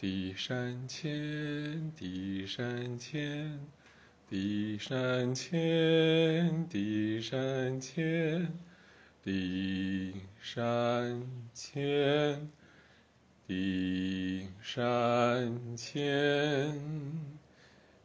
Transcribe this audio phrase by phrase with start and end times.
[0.00, 3.60] 地山前，地山前，
[4.30, 8.50] 地山前，地山前，
[9.22, 12.48] 地山前，
[13.46, 16.80] 地山前，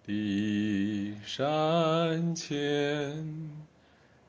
[0.05, 3.25] 地山前，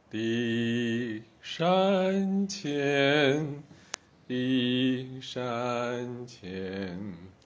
[0.09, 3.63] 地山前，
[4.29, 7.37] 地山前。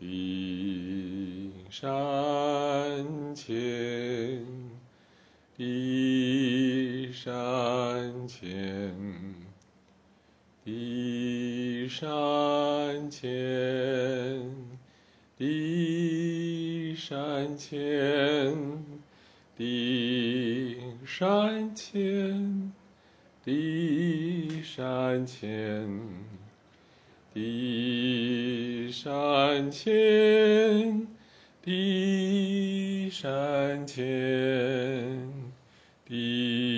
[0.00, 1.84] 地山
[3.34, 3.52] 前，
[5.54, 8.96] 地山前，
[10.64, 13.28] 地山前，
[15.36, 18.82] 地山前，
[19.54, 22.72] 地山前，
[23.44, 25.86] 地山前，
[27.32, 28.90] 地。
[28.92, 31.06] 山前，
[31.62, 34.02] 地山前，
[36.04, 36.76] 地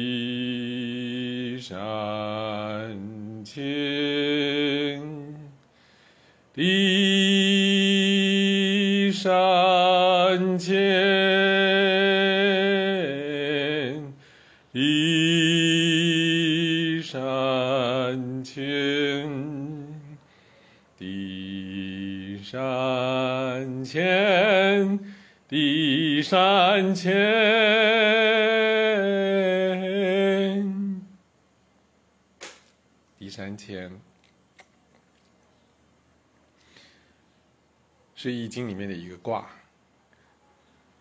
[1.58, 3.64] 山前，
[6.54, 6.60] 地
[9.10, 10.76] 山前，
[22.52, 25.00] 山前，
[25.48, 27.16] 地山前，
[33.18, 33.98] 地山前，
[38.14, 39.48] 是易经里面的一个卦。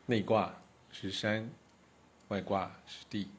[0.05, 0.55] 内卦
[0.89, 1.49] 是山，
[2.29, 3.29] 外卦是地。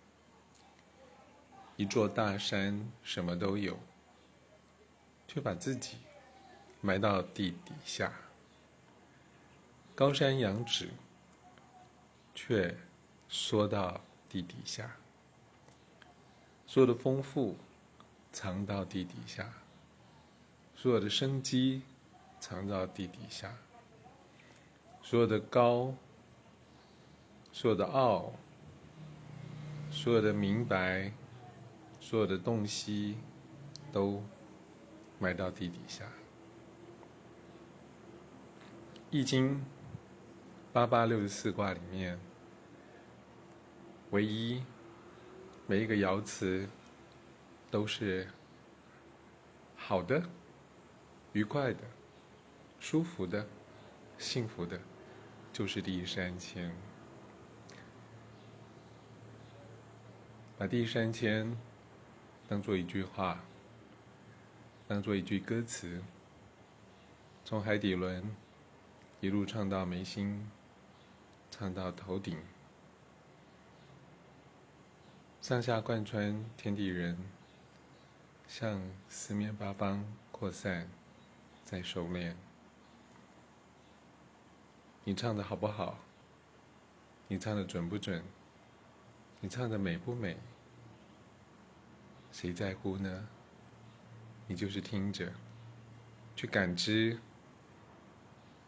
[1.76, 3.78] 一座大山什么都有，
[5.26, 5.96] 却把自己。
[6.84, 8.12] 埋到地底下，
[9.94, 10.90] 高山仰止，
[12.34, 12.76] 却
[13.28, 14.96] 缩到地底下。
[16.66, 17.56] 所有的丰富
[18.32, 19.48] 藏到地底下，
[20.74, 21.82] 所有的生机
[22.40, 23.54] 藏到地底下，
[25.02, 25.94] 所有的高，
[27.52, 28.32] 所有的傲，
[29.90, 31.12] 所有的明白，
[32.00, 33.16] 所有的洞悉，
[33.92, 34.20] 都
[35.20, 36.04] 埋到地底下。
[39.14, 39.62] 易经
[40.72, 42.18] 八八六十四卦里面，
[44.10, 44.64] 唯一
[45.66, 46.66] 每一个爻辞
[47.70, 48.26] 都是
[49.76, 50.22] 好的、
[51.34, 51.80] 愉快的、
[52.80, 53.46] 舒服的、
[54.16, 54.80] 幸福的，
[55.52, 56.74] 就是地山签。
[60.56, 61.54] 把地山签
[62.48, 63.44] 当做一句话，
[64.88, 66.02] 当做一句歌词，
[67.44, 68.24] 从海底轮。
[69.22, 70.50] 一路唱到眉心，
[71.48, 72.36] 唱到头顶，
[75.40, 77.16] 上下贯穿天地人，
[78.48, 80.88] 向四面八方扩散，
[81.64, 82.34] 再收敛。
[85.04, 86.00] 你唱的好不好？
[87.28, 88.24] 你唱的准不准？
[89.38, 90.36] 你唱的美不美？
[92.32, 93.28] 谁在乎呢？
[94.48, 95.32] 你就是听着，
[96.34, 97.20] 去感知。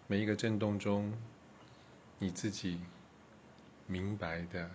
[0.07, 1.11] 每一个震动中，
[2.19, 2.79] 你自己
[3.87, 4.71] 明白的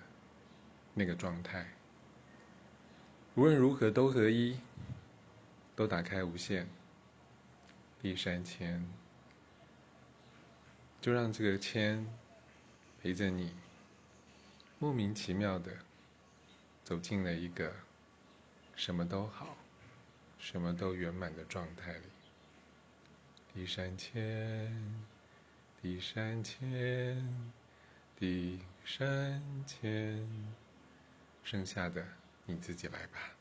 [0.96, 1.68] 那个状态，
[3.36, 4.60] 无论如何都合一，
[5.76, 6.68] 都打开无限。
[8.02, 8.84] 第三千，
[11.00, 12.04] 就让这个签
[13.00, 13.54] 陪着你，
[14.80, 15.72] 莫名其妙的
[16.84, 17.72] 走进了一个
[18.76, 19.56] 什么都好、
[20.40, 22.06] 什么都圆满的状态里。
[23.54, 25.19] 第三千。
[25.82, 27.26] 地山前，
[28.18, 30.28] 地山前，
[31.42, 32.06] 剩下的
[32.46, 33.39] 你自己来吧。